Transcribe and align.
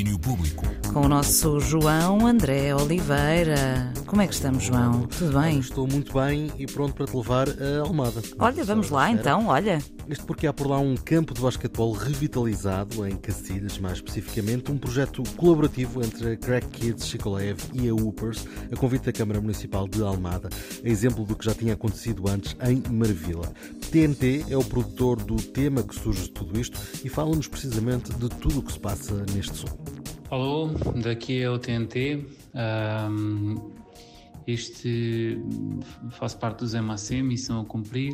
Domínio 0.00 0.18
Público. 0.18 0.64
Com 0.94 1.02
o 1.02 1.08
nosso 1.08 1.60
João 1.60 2.26
André 2.26 2.74
Oliveira. 2.74 3.92
Como 4.06 4.22
é 4.22 4.26
que 4.26 4.32
estamos, 4.32 4.64
João? 4.64 5.02
Tudo 5.02 5.38
bem? 5.38 5.58
Estou 5.58 5.86
muito 5.86 6.14
bem 6.14 6.50
e 6.58 6.66
pronto 6.66 6.94
para 6.94 7.04
te 7.04 7.14
levar 7.14 7.48
a 7.50 7.80
Almada. 7.86 8.22
Olha, 8.38 8.64
vamos 8.64 8.88
lá 8.88 9.10
então, 9.10 9.48
olha. 9.48 9.78
Isto 10.08 10.24
porque 10.24 10.46
há 10.46 10.52
por 10.52 10.66
lá 10.66 10.78
um 10.78 10.96
campo 10.96 11.34
de 11.34 11.42
basquetebol 11.42 11.92
revitalizado 11.92 13.06
em 13.06 13.14
Cacilhas, 13.14 13.78
mais 13.78 13.98
especificamente, 13.98 14.72
um 14.72 14.78
projeto 14.78 15.22
colaborativo 15.36 16.02
entre 16.02 16.32
a 16.32 16.36
Crack 16.36 16.66
Kids 16.68 17.06
Chicolev 17.06 17.58
e 17.74 17.88
a 17.88 17.94
Hoopers, 17.94 18.46
a 18.72 18.76
convite 18.76 19.04
da 19.04 19.12
Câmara 19.12 19.40
Municipal 19.40 19.86
de 19.86 20.02
Almada, 20.02 20.48
a 20.82 20.88
exemplo 20.88 21.24
do 21.24 21.36
que 21.36 21.44
já 21.44 21.54
tinha 21.54 21.74
acontecido 21.74 22.28
antes 22.28 22.56
em 22.66 22.82
Marvila. 22.90 23.52
TNT 23.90 24.44
é 24.48 24.56
o 24.56 24.62
produtor 24.62 25.20
do 25.20 25.34
tema 25.34 25.82
que 25.82 25.92
surge 25.96 26.22
de 26.22 26.30
tudo 26.30 26.60
isto 26.60 26.78
e 27.04 27.08
fala-nos 27.08 27.48
precisamente 27.48 28.12
de 28.12 28.28
tudo 28.28 28.60
o 28.60 28.62
que 28.62 28.72
se 28.72 28.78
passa 28.78 29.26
neste 29.34 29.56
som. 29.56 29.78
Alô, 30.30 30.68
daqui 31.02 31.42
é 31.42 31.50
o 31.50 31.58
TNT. 31.58 32.24
Um, 32.54 33.72
este 34.46 35.42
faz 36.12 36.34
parte 36.34 36.60
dos 36.60 36.72
MAC, 36.72 37.20
Missão 37.20 37.62
a 37.62 37.64
Cumprir. 37.64 38.12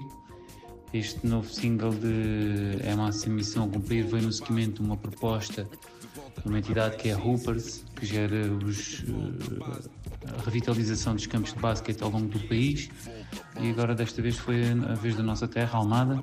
Este 0.94 1.26
novo 1.26 1.52
single 1.52 1.90
de 1.90 2.78
MAC 2.96 3.28
Missão 3.28 3.64
a 3.64 3.68
Cumprir 3.68 4.06
vem 4.06 4.22
no 4.22 4.32
seguimento 4.32 4.82
de 4.82 4.88
uma 4.88 4.96
proposta 4.96 5.68
de 6.42 6.48
uma 6.48 6.58
entidade 6.58 6.96
que 6.96 7.10
é 7.10 7.12
a 7.12 7.18
Hoopers, 7.18 7.84
que 7.96 8.06
gera 8.06 8.50
os, 8.64 9.04
a 10.38 10.42
revitalização 10.42 11.14
dos 11.14 11.26
campos 11.26 11.52
de 11.52 11.60
basquete 11.60 12.02
ao 12.02 12.10
longo 12.10 12.28
do 12.28 12.40
país. 12.48 12.88
E 13.60 13.70
agora, 13.70 13.94
desta 13.94 14.20
vez, 14.20 14.36
foi 14.36 14.62
a 14.70 14.94
vez 14.94 15.16
da 15.16 15.22
nossa 15.22 15.48
terra, 15.48 15.78
Almada, 15.78 16.22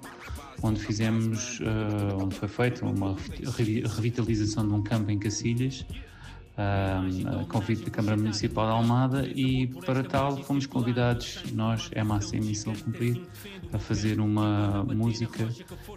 onde 0.61 0.79
fizemos, 0.79 1.59
uh, 1.59 2.21
onde 2.21 2.35
foi 2.35 2.47
feita 2.47 2.85
uma 2.85 3.15
revitalização 3.57 4.67
de 4.67 4.73
um 4.73 4.81
campo 4.81 5.09
em 5.09 5.17
Cacilhas, 5.17 5.85
uh, 6.53 7.45
convite 7.47 7.85
da 7.85 7.91
Câmara 7.91 8.17
Municipal 8.17 8.65
de 8.65 8.71
Almada 8.71 9.27
e 9.27 9.67
para 9.85 10.03
tal 10.03 10.37
fomos 10.43 10.65
convidados, 10.65 11.43
nós, 11.53 11.89
MAC 12.05 12.39
Missão 12.39 12.73
Cumprir, 12.75 13.21
a 13.71 13.79
fazer 13.79 14.19
uma 14.19 14.83
música 14.83 15.47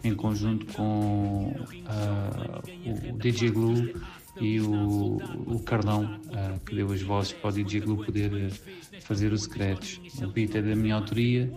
em 0.02 0.14
conjunto 0.14 0.66
com 0.72 1.54
uh, 1.54 3.12
o 3.12 3.18
DJ 3.18 3.50
Glue 3.50 3.94
e 4.40 4.60
o, 4.60 5.16
o 5.46 5.60
Carlão, 5.64 6.18
que 6.64 6.74
deu 6.74 6.92
as 6.92 7.02
vozes 7.02 7.32
para 7.32 7.50
o 7.50 7.52
DJ 7.52 7.80
Glue 7.80 8.04
poder 8.04 8.32
uh, 8.32 9.00
fazer 9.02 9.32
os 9.32 9.42
secretos. 9.42 10.00
O 10.22 10.28
beat 10.28 10.54
é 10.54 10.62
da 10.62 10.74
minha 10.74 10.94
autoria 10.94 11.52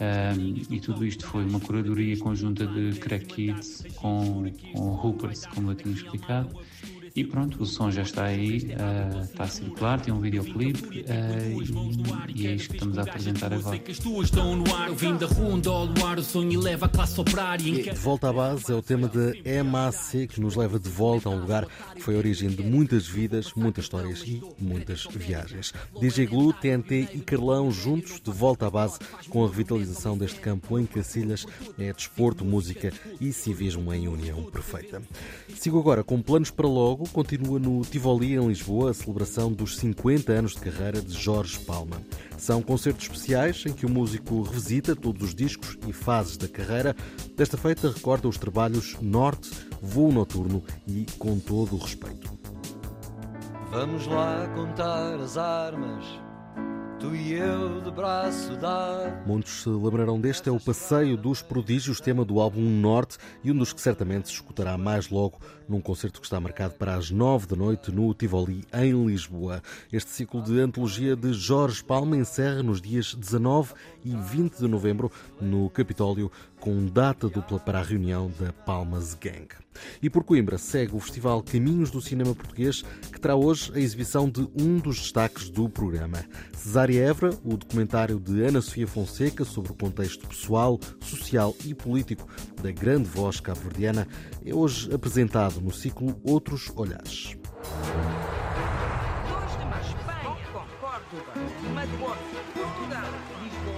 um, 0.00 0.74
e 0.74 0.80
tudo 0.80 1.04
isto 1.04 1.26
foi 1.26 1.44
uma 1.44 1.60
curadoria 1.60 2.16
conjunta 2.18 2.66
de 2.66 2.98
Crack 2.98 3.26
Kids 3.26 3.84
com, 3.96 4.50
com 4.72 4.94
Hoopers, 4.94 5.46
como 5.46 5.70
eu 5.70 5.74
tinha 5.74 5.94
explicado. 5.94 6.48
E 7.16 7.22
pronto, 7.22 7.62
o 7.62 7.66
som 7.66 7.92
já 7.92 8.02
está 8.02 8.24
aí, 8.24 8.58
uh, 8.72 9.22
está 9.22 9.44
a 9.44 9.46
circular, 9.46 10.00
tem 10.00 10.12
um 10.12 10.18
videoclipe 10.18 11.02
uh, 11.02 12.34
e, 12.34 12.42
e, 12.42 12.46
é 12.48 12.54
isto 12.54 12.70
que 12.70 12.74
estamos 12.74 12.98
a 12.98 13.02
apresentar 13.02 13.54
agora. 13.54 13.78
De 17.92 18.00
volta 18.00 18.30
à 18.30 18.32
base 18.32 18.72
é 18.72 18.74
o 18.74 18.82
tema 18.82 19.08
de 19.08 19.40
MAC 19.62 20.26
que 20.26 20.40
nos 20.40 20.56
leva 20.56 20.76
de 20.76 20.88
volta 20.88 21.28
a 21.28 21.32
um 21.32 21.38
lugar 21.38 21.68
que 21.94 22.02
foi 22.02 22.16
a 22.16 22.18
origem 22.18 22.48
de 22.48 22.64
muitas 22.64 23.06
vidas, 23.06 23.52
muitas 23.54 23.84
histórias 23.84 24.24
e 24.26 24.42
muitas 24.58 25.04
viagens. 25.04 25.72
DJ 26.00 26.26
Glue, 26.26 26.52
TNT 26.52 27.10
e 27.14 27.20
Carlão 27.20 27.70
juntos 27.70 28.20
de 28.20 28.32
volta 28.32 28.66
à 28.66 28.70
base 28.70 28.98
com 29.28 29.44
a 29.44 29.46
revitalização 29.46 30.18
deste 30.18 30.40
campo 30.40 30.80
em 30.80 30.84
Cacilhas 30.84 31.46
é 31.78 31.92
desporto, 31.92 32.44
música 32.44 32.92
e 33.20 33.32
civismo 33.32 33.94
em 33.94 34.08
união 34.08 34.42
perfeita. 34.50 35.00
Sigo 35.54 35.78
agora 35.78 36.02
com 36.02 36.20
planos 36.20 36.50
para 36.50 36.66
logo 36.66 37.03
continua 37.12 37.58
no 37.58 37.82
Tivoli, 37.82 38.34
em 38.34 38.48
Lisboa, 38.48 38.90
a 38.90 38.94
celebração 38.94 39.52
dos 39.52 39.76
50 39.76 40.32
anos 40.32 40.52
de 40.52 40.60
carreira 40.60 41.00
de 41.00 41.12
Jorge 41.12 41.58
Palma. 41.60 42.00
São 42.36 42.62
concertos 42.62 43.04
especiais 43.04 43.64
em 43.66 43.72
que 43.72 43.86
o 43.86 43.90
músico 43.90 44.42
revisita 44.42 44.94
todos 44.94 45.22
os 45.28 45.34
discos 45.34 45.78
e 45.86 45.92
fases 45.92 46.36
da 46.36 46.48
carreira. 46.48 46.94
Desta 47.36 47.56
feita, 47.56 47.90
recorda 47.90 48.28
os 48.28 48.38
trabalhos 48.38 48.96
Norte, 49.00 49.50
Voo 49.80 50.12
Noturno 50.12 50.62
e 50.86 51.06
Com 51.18 51.38
Todo 51.38 51.76
o 51.76 51.78
Respeito. 51.78 52.32
Vamos 53.70 54.06
lá 54.06 54.46
contar 54.54 55.14
as 55.16 55.36
armas 55.36 56.04
tu 57.04 57.14
e 57.14 57.34
eu 57.34 57.80
de 57.82 57.90
braço 57.90 58.56
dado. 58.56 59.26
Muitos 59.26 59.62
se 59.62 59.68
lembrarão 59.68 60.18
deste, 60.18 60.48
é 60.48 60.52
o 60.52 60.58
Passeio 60.58 61.16
dos 61.16 61.42
Prodígios, 61.42 62.00
tema 62.00 62.24
do 62.24 62.40
álbum 62.40 62.62
Norte 62.62 63.18
e 63.42 63.50
um 63.50 63.56
dos 63.56 63.72
que 63.72 63.80
certamente 63.80 64.28
se 64.28 64.34
escutará 64.34 64.78
mais 64.78 65.10
logo 65.10 65.38
num 65.68 65.80
concerto 65.80 66.20
que 66.20 66.26
está 66.26 66.40
marcado 66.40 66.74
para 66.74 66.94
as 66.94 67.10
nove 67.10 67.46
da 67.46 67.56
noite 67.56 67.92
no 67.92 68.12
Tivoli, 68.14 68.64
em 68.72 69.06
Lisboa. 69.06 69.62
Este 69.92 70.10
ciclo 70.10 70.42
de 70.42 70.58
antologia 70.60 71.14
de 71.14 71.32
Jorge 71.32 71.84
Palma 71.84 72.16
encerra 72.16 72.62
nos 72.62 72.80
dias 72.80 73.14
19 73.14 73.74
e 74.04 74.14
20 74.14 74.58
de 74.58 74.68
novembro 74.68 75.10
no 75.40 75.68
Capitólio, 75.70 76.30
com 76.64 76.86
data 76.86 77.28
dupla 77.28 77.60
para 77.60 77.78
a 77.78 77.82
reunião 77.82 78.32
da 78.40 78.50
Palmas 78.50 79.12
Gang. 79.12 79.48
E 80.00 80.08
por 80.08 80.24
Coimbra 80.24 80.56
segue 80.56 80.96
o 80.96 80.98
Festival 80.98 81.42
Caminhos 81.42 81.90
do 81.90 82.00
Cinema 82.00 82.34
Português, 82.34 82.82
que 83.12 83.20
terá 83.20 83.36
hoje 83.36 83.70
a 83.74 83.78
exibição 83.78 84.30
de 84.30 84.48
um 84.58 84.78
dos 84.78 84.98
destaques 84.98 85.50
do 85.50 85.68
programa. 85.68 86.24
Cesária 86.56 87.04
Évora, 87.04 87.38
o 87.44 87.58
documentário 87.58 88.18
de 88.18 88.42
Ana 88.42 88.62
Sofia 88.62 88.88
Fonseca 88.88 89.44
sobre 89.44 89.72
o 89.72 89.74
contexto 89.74 90.26
pessoal, 90.26 90.80
social 91.02 91.54
e 91.66 91.74
político 91.74 92.26
da 92.62 92.72
grande 92.72 93.10
voz 93.10 93.40
cabo-verdiana, 93.40 94.08
é 94.42 94.54
hoje 94.54 94.90
apresentado 94.90 95.60
no 95.60 95.70
ciclo 95.70 96.18
Outros 96.24 96.72
Olhares. 96.74 97.36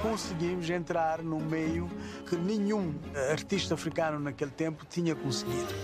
Conseguimos 0.09 0.71
entrar 0.71 1.21
num 1.21 1.41
meio 1.41 1.91
que 2.29 2.37
nenhum 2.37 2.95
artista 3.33 3.75
africano 3.75 4.21
naquele 4.21 4.53
tempo 4.53 4.87
tinha 4.89 5.17
conseguido. 5.17 5.75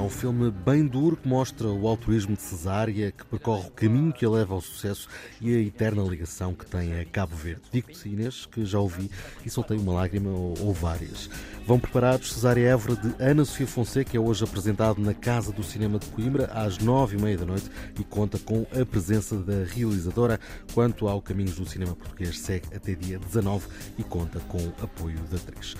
É 0.00 0.02
um 0.02 0.08
filme 0.08 0.50
bem 0.50 0.86
duro 0.86 1.14
que 1.14 1.28
mostra 1.28 1.68
o 1.68 1.86
altruísmo 1.86 2.34
de 2.34 2.40
Cesária, 2.40 3.12
que 3.12 3.22
percorre 3.26 3.68
o 3.68 3.70
caminho 3.70 4.14
que 4.14 4.24
a 4.24 4.30
leva 4.30 4.54
ao 4.54 4.62
sucesso 4.62 5.06
e 5.42 5.54
a 5.54 5.60
eterna 5.60 6.02
ligação 6.02 6.54
que 6.54 6.64
tem 6.64 6.98
a 6.98 7.04
Cabo 7.04 7.36
Verde. 7.36 7.60
Digo-te, 7.70 8.08
Inês, 8.08 8.46
que 8.46 8.64
já 8.64 8.78
ouvi 8.78 9.10
e 9.44 9.50
soltei 9.50 9.76
uma 9.76 9.92
lágrima 9.92 10.30
ou, 10.30 10.54
ou 10.58 10.72
várias. 10.72 11.28
Vão 11.66 11.78
preparados 11.78 12.32
Cesária 12.32 12.66
Évora 12.66 12.96
de 12.96 13.14
Ana 13.22 13.44
Sofia 13.44 13.66
Fonseca, 13.66 14.16
é 14.16 14.18
hoje 14.18 14.42
apresentado 14.42 15.02
na 15.02 15.12
Casa 15.12 15.52
do 15.52 15.62
Cinema 15.62 15.98
de 15.98 16.06
Coimbra 16.06 16.46
às 16.46 16.78
nove 16.78 17.18
e 17.18 17.20
meia 17.20 17.36
da 17.36 17.44
noite 17.44 17.70
e 17.98 18.02
conta 18.02 18.38
com 18.38 18.66
a 18.72 18.86
presença 18.86 19.36
da 19.36 19.64
realizadora. 19.64 20.40
Quanto 20.72 21.08
ao 21.08 21.20
Caminhos 21.20 21.56
do 21.56 21.68
Cinema 21.68 21.94
Português, 21.94 22.38
segue 22.38 22.74
até 22.74 22.94
dia 22.94 23.18
19 23.18 23.66
e 23.98 24.02
conta 24.02 24.40
com 24.48 24.72
apoio 24.82 25.18
da 25.30 25.36
atriz. 25.36 25.76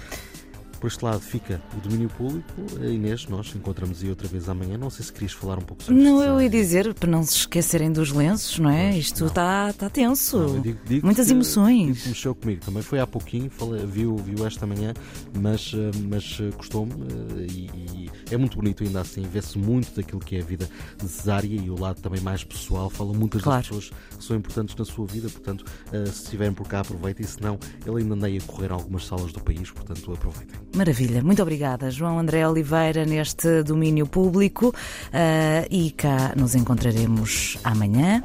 Por 0.81 0.87
este 0.87 1.05
lado 1.05 1.21
fica 1.21 1.61
o 1.77 1.81
domínio 1.81 2.09
público. 2.09 2.51
A 2.81 2.87
Inês, 2.87 3.27
nós 3.29 3.55
encontramos 3.55 4.03
aí 4.03 4.09
outra 4.09 4.27
vez 4.27 4.49
amanhã. 4.49 4.79
Não 4.79 4.89
sei 4.89 5.05
se 5.05 5.13
querias 5.13 5.33
falar 5.33 5.59
um 5.59 5.63
pouco 5.63 5.83
sobre 5.83 6.03
Não, 6.03 6.23
eu 6.23 6.41
ia 6.41 6.49
dizer, 6.49 6.95
para 6.95 7.11
não 7.11 7.23
se 7.23 7.37
esquecerem 7.37 7.93
dos 7.93 8.11
lenços, 8.13 8.59
não 8.59 8.71
é? 8.71 8.91
Pois, 8.91 8.97
Isto 8.97 9.27
está 9.27 9.73
tá 9.75 9.91
tenso. 9.91 10.39
Não, 10.39 10.61
digo, 10.61 10.79
digo 10.87 11.05
Muitas 11.05 11.27
que, 11.27 11.33
emoções. 11.33 12.07
Mexeu 12.07 12.35
comigo 12.35 12.65
também. 12.65 12.83
Foi 12.83 12.99
há 12.99 13.07
pouquinho, 13.07 13.51
falei, 13.51 13.85
viu, 13.85 14.17
viu 14.17 14.47
esta 14.47 14.67
manhã, 14.67 14.95
mas, 15.39 15.73
eh, 15.75 15.91
mas 16.09 16.39
eh, 16.41 16.51
gostou-me 16.57 16.93
eh, 16.93 17.47
e, 17.51 17.71
e, 17.95 18.00
é 18.31 18.37
muito 18.37 18.57
bonito 18.57 18.83
ainda 18.83 19.01
assim. 19.01 19.23
Vê-se 19.23 19.59
muito 19.59 19.95
daquilo 19.95 20.21
que 20.21 20.37
é 20.37 20.41
a 20.41 20.45
vida 20.45 20.69
de 20.97 21.09
cesárea 21.09 21.49
e 21.49 21.71
o 21.71 21.79
lado 21.79 22.01
também 22.01 22.21
mais 22.21 22.45
pessoal. 22.45 22.91
Falam 22.91 23.15
muitas 23.15 23.43
claro. 23.43 23.61
das 23.61 23.69
pessoas 23.69 23.93
que 24.19 24.25
são 24.25 24.37
importantes 24.37 24.77
na 24.77 24.85
sua 24.85 25.07
vida. 25.07 25.29
Portanto, 25.29 25.65
se 25.91 26.25
estiverem 26.25 26.53
por 26.53 26.67
cá, 26.67 26.81
aproveitem. 26.81 27.27
Se 27.27 27.41
não, 27.43 27.59
ele 27.87 28.03
ainda 28.03 28.15
anda 28.15 28.27
a 28.27 28.41
correr 28.47 28.73
algumas 28.73 29.07
salas 29.07 29.33
do 29.33 29.41
país. 29.41 29.71
Portanto, 29.71 30.13
aproveitem. 30.13 30.61
Maravilha, 30.75 31.23
muito 31.23 31.43
obrigada, 31.43 31.91
João 31.91 32.19
André 32.19 32.47
Oliveira, 32.47 33.05
neste 33.05 33.63
domínio 33.63 34.07
público. 34.07 34.69
Uh, 34.69 35.67
e 35.71 35.91
cá 35.91 36.35
nos 36.37 36.55
encontraremos 36.55 37.59
amanhã. 37.65 38.23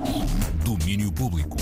Domínio 0.64 1.12
Público. 1.12 1.58